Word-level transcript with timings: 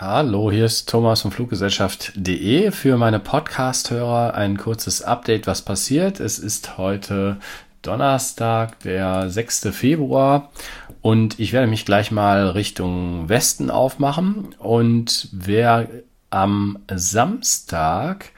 Hallo, 0.00 0.52
hier 0.52 0.66
ist 0.66 0.88
Thomas 0.88 1.22
von 1.22 1.32
Fluggesellschaft.de. 1.32 2.70
Für 2.70 2.96
meine 2.96 3.18
Podcast-Hörer 3.18 4.32
ein 4.34 4.56
kurzes 4.56 5.02
Update, 5.02 5.48
was 5.48 5.62
passiert. 5.62 6.20
Es 6.20 6.38
ist 6.38 6.78
heute 6.78 7.38
Donnerstag, 7.82 8.78
der 8.84 9.28
6. 9.28 9.70
Februar 9.72 10.52
und 11.02 11.40
ich 11.40 11.52
werde 11.52 11.66
mich 11.66 11.84
gleich 11.84 12.12
mal 12.12 12.50
Richtung 12.50 13.28
Westen 13.28 13.72
aufmachen 13.72 14.54
und 14.60 15.30
wer 15.32 15.88
am 16.30 16.78
Samstag, 16.94 18.30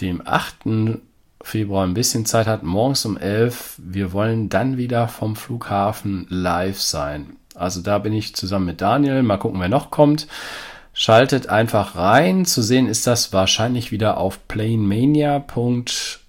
dem 0.00 0.22
8. 0.24 1.00
Februar 1.42 1.84
ein 1.84 1.94
bisschen 1.94 2.24
Zeit 2.24 2.46
hat, 2.46 2.62
morgens 2.62 3.04
um 3.04 3.16
11, 3.16 3.80
wir 3.82 4.12
wollen 4.12 4.48
dann 4.48 4.76
wieder 4.76 5.08
vom 5.08 5.34
Flughafen 5.34 6.28
live 6.30 6.80
sein. 6.80 7.34
Also 7.56 7.80
da 7.80 7.98
bin 7.98 8.12
ich 8.12 8.36
zusammen 8.36 8.66
mit 8.66 8.80
Daniel. 8.80 9.24
Mal 9.24 9.38
gucken, 9.38 9.60
wer 9.60 9.68
noch 9.68 9.90
kommt. 9.90 10.28
Schaltet 10.96 11.48
einfach 11.48 11.96
rein. 11.96 12.44
Zu 12.46 12.62
sehen 12.62 12.86
ist 12.86 13.08
das 13.08 13.32
wahrscheinlich 13.32 13.90
wieder 13.90 14.16
auf 14.16 14.46
planemania.tv 14.46 16.22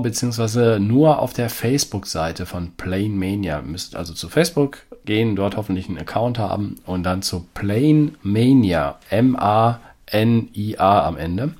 beziehungsweise 0.00 0.78
nur 0.78 1.18
auf 1.18 1.32
der 1.32 1.48
Facebook-Seite 1.48 2.44
von 2.44 2.72
Planemania. 2.76 3.56
Ihr 3.60 3.62
müsst 3.62 3.96
also 3.96 4.12
zu 4.12 4.28
Facebook 4.28 4.82
gehen, 5.06 5.34
dort 5.34 5.56
hoffentlich 5.56 5.88
einen 5.88 5.96
Account 5.96 6.38
haben 6.38 6.76
und 6.84 7.04
dann 7.04 7.22
zu 7.22 7.46
Planemania, 7.54 8.98
M-A-N-I-A 9.08 11.06
am 11.06 11.16
Ende 11.16 11.54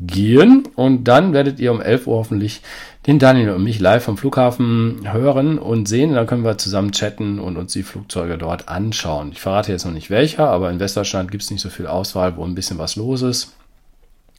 gehen 0.00 0.66
und 0.76 1.04
dann 1.04 1.32
werdet 1.32 1.60
ihr 1.60 1.72
um 1.72 1.80
11 1.80 2.06
Uhr 2.06 2.16
hoffentlich 2.16 2.62
den 3.06 3.18
Daniel 3.18 3.50
und 3.50 3.64
mich 3.64 3.80
live 3.80 4.04
vom 4.04 4.16
Flughafen 4.16 5.10
hören 5.10 5.58
und 5.58 5.88
sehen. 5.88 6.14
Dann 6.14 6.26
können 6.26 6.44
wir 6.44 6.58
zusammen 6.58 6.92
chatten 6.92 7.38
und 7.38 7.56
uns 7.56 7.72
die 7.72 7.82
Flugzeuge 7.82 8.38
dort 8.38 8.68
anschauen. 8.68 9.32
Ich 9.32 9.40
verrate 9.40 9.72
jetzt 9.72 9.84
noch 9.84 9.92
nicht 9.92 10.10
welcher, 10.10 10.48
aber 10.48 10.70
in 10.70 10.80
Westdeutschland 10.80 11.30
gibt 11.30 11.42
es 11.42 11.50
nicht 11.50 11.62
so 11.62 11.70
viel 11.70 11.86
Auswahl, 11.86 12.36
wo 12.36 12.44
ein 12.44 12.54
bisschen 12.54 12.78
was 12.78 12.96
los 12.96 13.22
ist. 13.22 13.54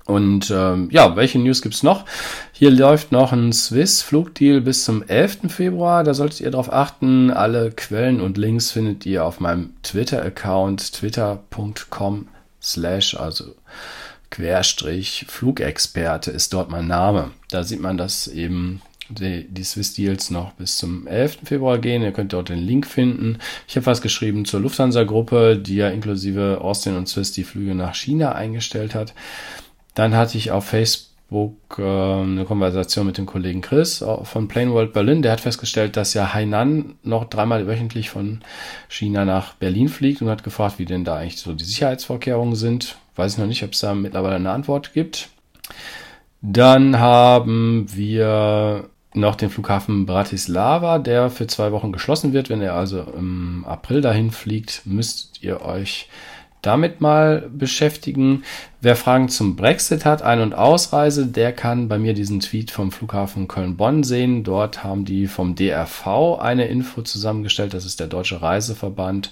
Und 0.05 0.51
ähm, 0.51 0.89
ja, 0.91 1.15
welche 1.15 1.39
News 1.39 1.61
gibt's 1.61 1.83
noch? 1.83 2.05
Hier 2.51 2.71
läuft 2.71 3.11
noch 3.11 3.31
ein 3.31 3.53
Swiss-Flugdeal 3.53 4.61
bis 4.61 4.83
zum 4.83 5.03
11. 5.03 5.41
Februar. 5.47 6.03
Da 6.03 6.13
solltet 6.13 6.41
ihr 6.41 6.51
darauf 6.51 6.73
achten. 6.73 7.31
Alle 7.31 7.71
Quellen 7.71 8.19
und 8.19 8.37
Links 8.37 8.71
findet 8.71 9.05
ihr 9.05 9.23
auf 9.23 9.39
meinem 9.39 9.73
Twitter-Account 9.83 10.93
twitter.com 10.93 12.27
slash, 12.61 13.15
also 13.15 13.55
Querstrich 14.31 15.25
Flugexperte 15.27 16.31
ist 16.31 16.53
dort 16.53 16.71
mein 16.71 16.87
Name. 16.87 17.31
Da 17.49 17.63
sieht 17.63 17.81
man, 17.81 17.97
dass 17.97 18.27
eben 18.27 18.81
die, 19.09 19.45
die 19.47 19.63
Swiss 19.63 19.93
Deals 19.93 20.29
noch 20.29 20.53
bis 20.53 20.77
zum 20.77 21.05
11. 21.05 21.39
Februar 21.43 21.77
gehen. 21.77 22.01
Ihr 22.01 22.13
könnt 22.13 22.33
dort 22.33 22.49
den 22.49 22.59
Link 22.59 22.87
finden. 22.87 23.37
Ich 23.67 23.75
habe 23.75 23.85
was 23.85 24.01
geschrieben 24.01 24.45
zur 24.45 24.61
Lufthansa-Gruppe, 24.61 25.57
die 25.57 25.75
ja 25.75 25.89
inklusive 25.89 26.59
Austin 26.61 26.95
und 26.95 27.07
Swiss 27.07 27.31
die 27.33 27.43
Flüge 27.43 27.75
nach 27.75 27.93
China 27.93 28.33
eingestellt 28.33 28.95
hat. 28.95 29.13
Dann 29.95 30.15
hatte 30.15 30.37
ich 30.37 30.51
auf 30.51 30.65
Facebook 30.65 31.77
äh, 31.77 31.81
eine 31.81 32.45
Konversation 32.45 33.05
mit 33.05 33.17
dem 33.17 33.25
Kollegen 33.25 33.61
Chris 33.61 34.03
von 34.23 34.47
Plane 34.47 34.71
World 34.71 34.93
Berlin. 34.93 35.21
Der 35.21 35.33
hat 35.33 35.41
festgestellt, 35.41 35.97
dass 35.97 36.13
ja 36.13 36.33
Hainan 36.33 36.95
noch 37.03 37.25
dreimal 37.25 37.67
wöchentlich 37.67 38.09
von 38.09 38.41
China 38.87 39.25
nach 39.25 39.55
Berlin 39.55 39.89
fliegt 39.89 40.21
und 40.21 40.29
hat 40.29 40.43
gefragt, 40.43 40.79
wie 40.79 40.85
denn 40.85 41.03
da 41.03 41.17
eigentlich 41.17 41.37
so 41.37 41.53
die 41.53 41.65
Sicherheitsvorkehrungen 41.65 42.55
sind. 42.55 42.95
Weiß 43.21 43.33
ich 43.33 43.37
noch 43.37 43.45
nicht, 43.45 43.61
ob 43.63 43.73
es 43.73 43.81
da 43.81 43.93
mittlerweile 43.93 44.37
eine 44.37 44.49
Antwort 44.49 44.93
gibt. 44.93 45.29
Dann 46.41 46.97
haben 46.97 47.85
wir 47.95 48.89
noch 49.13 49.35
den 49.35 49.51
Flughafen 49.51 50.07
Bratislava, 50.07 50.97
der 50.97 51.29
für 51.29 51.45
zwei 51.45 51.71
Wochen 51.71 51.91
geschlossen 51.91 52.33
wird. 52.33 52.49
Wenn 52.49 52.63
er 52.63 52.73
also 52.73 53.01
im 53.15 53.63
April 53.67 54.01
dahin 54.01 54.31
fliegt, 54.31 54.81
müsst 54.85 55.43
ihr 55.43 55.61
euch 55.61 56.09
damit 56.63 56.99
mal 56.99 57.47
beschäftigen. 57.55 58.43
Wer 58.81 58.95
Fragen 58.95 59.29
zum 59.29 59.55
Brexit 59.55 60.03
hat, 60.03 60.23
Ein- 60.23 60.41
und 60.41 60.55
Ausreise, 60.55 61.27
der 61.27 61.53
kann 61.53 61.89
bei 61.89 61.99
mir 61.99 62.15
diesen 62.15 62.39
Tweet 62.39 62.71
vom 62.71 62.91
Flughafen 62.91 63.47
Köln-Bonn 63.47 64.03
sehen. 64.03 64.43
Dort 64.43 64.83
haben 64.83 65.05
die 65.05 65.27
vom 65.27 65.53
DRV 65.53 66.39
eine 66.39 66.65
Info 66.65 67.03
zusammengestellt. 67.03 67.75
Das 67.75 67.85
ist 67.85 67.99
der 67.99 68.07
Deutsche 68.07 68.41
Reiseverband. 68.41 69.31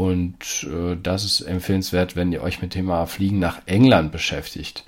Und 0.00 0.66
äh, 0.66 0.96
das 1.02 1.26
ist 1.26 1.42
empfehlenswert, 1.42 2.16
wenn 2.16 2.32
ihr 2.32 2.40
euch 2.40 2.62
mit 2.62 2.72
dem 2.72 2.80
Thema 2.80 3.04
Fliegen 3.04 3.38
nach 3.38 3.60
England 3.66 4.12
beschäftigt. 4.12 4.84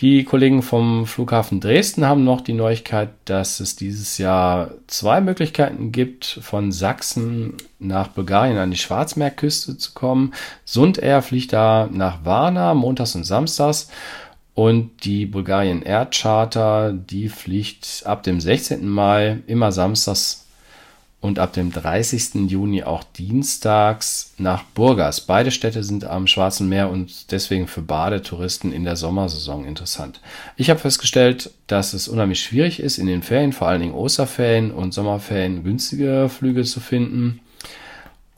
Die 0.00 0.24
Kollegen 0.24 0.62
vom 0.62 1.06
Flughafen 1.06 1.60
Dresden 1.60 2.04
haben 2.04 2.24
noch 2.24 2.40
die 2.40 2.54
Neuigkeit, 2.54 3.10
dass 3.26 3.60
es 3.60 3.76
dieses 3.76 4.18
Jahr 4.18 4.72
zwei 4.88 5.20
Möglichkeiten 5.20 5.92
gibt, 5.92 6.24
von 6.42 6.72
Sachsen 6.72 7.58
nach 7.78 8.08
Bulgarien 8.08 8.58
an 8.58 8.72
die 8.72 8.76
Schwarzmeerküste 8.76 9.78
zu 9.78 9.92
kommen. 9.92 10.34
Sund 10.64 10.98
Air 10.98 11.22
fliegt 11.22 11.52
da 11.52 11.88
nach 11.92 12.24
Varna 12.24 12.74
montags 12.74 13.14
und 13.14 13.22
samstags. 13.22 13.88
Und 14.54 15.04
die 15.04 15.26
Bulgarien 15.26 15.82
Air 15.82 16.06
Charter, 16.06 16.92
die 16.92 17.28
fliegt 17.28 18.02
ab 18.04 18.24
dem 18.24 18.40
16. 18.40 18.88
Mai 18.88 19.42
immer 19.46 19.70
samstags 19.70 20.49
und 21.20 21.38
ab 21.38 21.52
dem 21.52 21.70
30. 21.70 22.50
Juni 22.50 22.82
auch 22.82 23.04
dienstags 23.04 24.32
nach 24.38 24.64
Burgas. 24.64 25.20
Beide 25.20 25.50
Städte 25.50 25.84
sind 25.84 26.04
am 26.04 26.26
Schwarzen 26.26 26.68
Meer 26.68 26.88
und 26.90 27.30
deswegen 27.30 27.66
für 27.66 27.82
Badetouristen 27.82 28.72
in 28.72 28.84
der 28.84 28.96
Sommersaison 28.96 29.66
interessant. 29.66 30.20
Ich 30.56 30.70
habe 30.70 30.80
festgestellt, 30.80 31.50
dass 31.66 31.92
es 31.92 32.08
unheimlich 32.08 32.40
schwierig 32.40 32.80
ist, 32.80 32.96
in 32.96 33.06
den 33.06 33.22
Ferien, 33.22 33.52
vor 33.52 33.68
allen 33.68 33.82
Dingen 33.82 33.94
Osterferien 33.94 34.70
und 34.70 34.94
Sommerferien, 34.94 35.62
günstige 35.62 36.30
Flüge 36.30 36.64
zu 36.64 36.80
finden. 36.80 37.40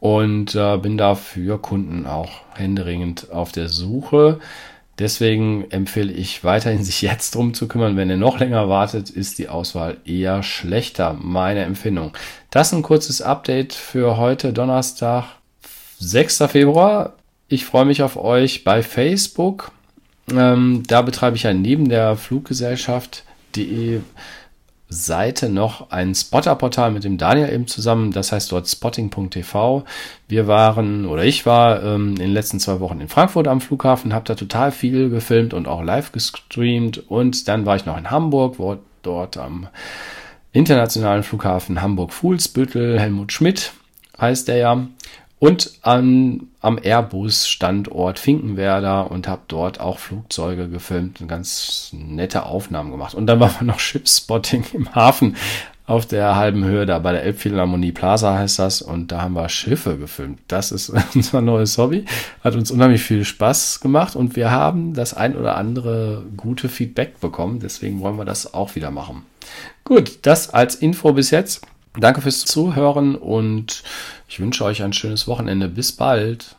Und 0.01 0.57
äh, 0.57 0.79
bin 0.79 0.99
da 0.99 1.15
für 1.15 1.63
Kunden 1.63 2.07
auch 2.07 2.31
händeringend 2.55 3.31
auf 3.31 3.53
der 3.53 3.69
Suche. 3.69 4.41
Deswegen 4.99 5.71
empfehle 5.71 6.13
ich 6.13 6.45
weiterhin, 6.45 6.85
sich 6.85 7.03
jetzt 7.03 7.35
drum 7.35 7.55
zu 7.55 7.69
kümmern. 7.69 7.97
Wenn 7.97 8.11
ihr 8.11 8.17
noch 8.17 8.39
länger 8.39 8.69
wartet, 8.69 9.11
ist 9.11 9.39
die 9.39 9.49
Auswahl 9.49 9.99
eher 10.05 10.43
schlechter, 10.43 11.17
meine 11.21 11.63
Empfindung. 11.63 12.13
Das 12.51 12.73
ein 12.73 12.83
kurzes 12.83 13.23
Update 13.23 13.73
für 13.73 14.17
heute, 14.17 14.53
Donnerstag, 14.53 15.25
6. 15.99 16.45
Februar. 16.49 17.15
Ich 17.49 17.65
freue 17.65 17.85
mich 17.85 18.03
auf 18.03 18.17
euch 18.17 18.65
bei 18.65 18.83
Facebook. 18.83 19.73
Ähm, 20.31 20.83
da 20.87 21.03
betreibe 21.03 21.37
ich 21.37 21.43
ja 21.45 21.53
neben 21.53 21.89
der 21.89 22.17
Fluggesellschaft.de 22.17 24.01
Seite 24.93 25.49
noch 25.49 25.91
ein 25.91 26.15
Spotter-Portal 26.15 26.91
mit 26.91 27.05
dem 27.05 27.19
Daniel 27.19 27.53
eben 27.53 27.67
zusammen. 27.67 28.13
Das 28.13 28.33
heißt 28.33 28.53
dort 28.53 28.69
spotting.tv. 28.69 29.85
Wir 30.29 30.47
waren 30.47 31.07
oder 31.07 31.25
ich 31.25 31.47
war 31.47 31.83
ähm, 31.83 32.11
in 32.11 32.17
den 32.17 32.33
letzten 32.33 32.61
zwei 32.61 32.81
Wochen 32.81 33.01
in 33.01 33.09
Frankfurt 33.09 33.49
am 33.49 33.61
Flughafen, 33.61 34.13
habe 34.13 34.27
da 34.27 34.35
total 34.35 34.73
viel 34.73 35.11
gefilmt 35.11 35.55
und 35.55 35.67
auch 35.67 35.83
live 35.83 36.13
gestreamt. 36.13 37.11
Und 37.11 37.49
dann 37.49 37.67
war 37.67 37.77
ich 37.77 37.87
noch 37.87 37.99
in 37.99 38.11
Hamburg, 38.11 38.59
wo 38.59 38.77
dort 39.03 39.37
am 39.37 39.69
internationalen 40.53 41.23
Flughafen 41.23 41.81
Hamburg-Fuhlsbüttel, 41.81 43.01
Helmut 43.01 43.33
Schmidt 43.33 43.73
heißt 44.21 44.49
der 44.49 44.57
ja, 44.57 44.87
und 45.43 45.73
an, 45.83 46.47
am 46.61 46.79
Airbus-Standort 46.81 48.21
Finkenwerder 48.21 49.11
und 49.11 49.27
habe 49.27 49.43
dort 49.49 49.81
auch 49.81 49.99
Flugzeuge 49.99 50.69
gefilmt 50.69 51.21
und 51.21 51.27
ganz 51.27 51.91
nette 51.91 52.47
Aufnahmen 52.47 52.93
gemacht. 52.93 53.17
Und 53.17 53.27
dann 53.27 53.41
war 53.41 53.51
noch 53.65 53.81
Shipspotting 53.81 54.63
im 54.73 54.95
Hafen 54.95 55.35
auf 55.85 56.07
der 56.07 56.37
halben 56.37 56.65
Höhe 56.65 56.87
da 56.87 57.01
bei 57.01 57.11
der 57.11 57.25
Elbphilharmonie 57.25 57.91
Plaza 57.91 58.39
heißt 58.39 58.61
das 58.61 58.83
und 58.83 59.11
da 59.11 59.23
haben 59.23 59.35
wir 59.35 59.49
Schiffe 59.49 59.99
gefilmt. 59.99 60.39
Das 60.47 60.71
ist 60.71 60.93
unser 61.17 61.41
neues 61.41 61.77
Hobby, 61.77 62.05
hat 62.45 62.55
uns 62.55 62.71
unheimlich 62.71 63.03
viel 63.03 63.25
Spaß 63.25 63.81
gemacht 63.81 64.15
und 64.15 64.37
wir 64.37 64.53
haben 64.53 64.95
das 64.95 65.13
ein 65.13 65.35
oder 65.35 65.57
andere 65.57 66.23
gute 66.37 66.69
Feedback 66.69 67.19
bekommen, 67.19 67.59
deswegen 67.59 67.99
wollen 67.99 68.17
wir 68.17 68.25
das 68.25 68.55
auch 68.55 68.77
wieder 68.77 68.93
machen. 68.93 69.25
Gut, 69.83 70.21
das 70.23 70.51
als 70.51 70.77
Info 70.77 71.13
bis 71.13 71.33
jetzt. 71.33 71.67
Danke 71.99 72.23
fürs 72.23 72.47
Zuhören 72.47 73.17
und 73.17 73.83
ich 74.33 74.41
wünsche 74.41 74.65
euch 74.65 74.83
ein 74.83 74.95
schönes 74.95 75.29
Wochenende. 75.29 75.69
Bis 75.69 75.93
bald. 75.93 76.57